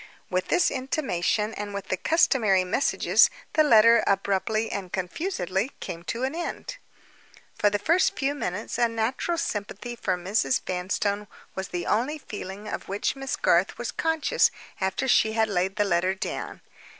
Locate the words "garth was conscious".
13.35-14.49